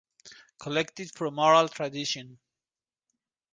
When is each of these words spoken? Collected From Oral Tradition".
Collected 0.57 1.11
From 1.11 1.37
Oral 1.37 1.69
Tradition". 1.69 2.39